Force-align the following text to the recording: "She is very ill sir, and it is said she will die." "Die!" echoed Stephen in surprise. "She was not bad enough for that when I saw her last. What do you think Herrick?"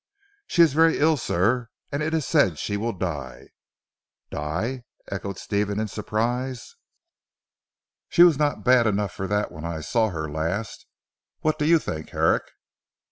"She 0.47 0.63
is 0.63 0.73
very 0.73 0.97
ill 0.97 1.15
sir, 1.15 1.69
and 1.91 2.01
it 2.01 2.11
is 2.15 2.25
said 2.25 2.57
she 2.57 2.75
will 2.75 2.91
die." 2.91 3.49
"Die!" 4.31 4.81
echoed 5.11 5.37
Stephen 5.37 5.79
in 5.79 5.87
surprise. 5.87 6.75
"She 8.09 8.23
was 8.23 8.35
not 8.39 8.65
bad 8.65 8.87
enough 8.87 9.11
for 9.11 9.27
that 9.27 9.51
when 9.51 9.63
I 9.63 9.81
saw 9.81 10.09
her 10.09 10.27
last. 10.27 10.87
What 11.41 11.59
do 11.59 11.65
you 11.67 11.77
think 11.77 12.09
Herrick?" 12.09 12.45